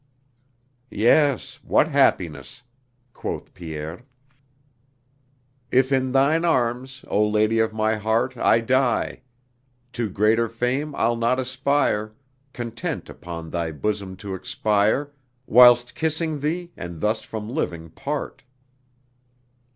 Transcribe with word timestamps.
"Yes, 0.89 1.59
what 1.63 1.87
happiness!" 1.89 2.63
quoth 3.13 3.53
Pierre. 3.53 4.01
"If 5.69 5.91
in 5.91 6.11
thine 6.11 6.43
arms, 6.43 7.05
O 7.07 7.23
Lady 7.27 7.59
of 7.59 7.71
my 7.71 7.93
heart, 7.97 8.35
I 8.35 8.61
die, 8.61 9.21
to 9.93 10.09
greater 10.09 10.49
fame 10.49 10.95
I'll 10.95 11.15
not 11.17 11.37
aspire, 11.39 12.15
Content 12.51 13.09
upon 13.11 13.51
thy 13.51 13.71
bosom 13.71 14.15
to 14.25 14.33
expire 14.33 15.11
Whilst 15.45 15.93
kissing 15.93 16.39
thee 16.39 16.71
and 16.75 16.99
thus 16.99 17.21
from 17.21 17.47
living 17.47 17.91
part...." 17.91 18.41